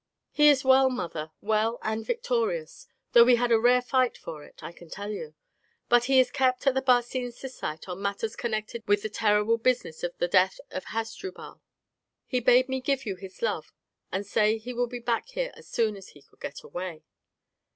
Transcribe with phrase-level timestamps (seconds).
[0.31, 4.63] "He is well, mother, well and victorious, though we had a rare fight for it,
[4.63, 5.35] I can tell you.
[5.89, 10.03] But he is kept at the Barcine Syssite on matters connected with this terrible business
[10.03, 11.61] of the death of Hasdrubal.
[12.25, 13.71] He bade me give you his love,
[14.11, 17.03] and say he would be back here as soon as he could get away."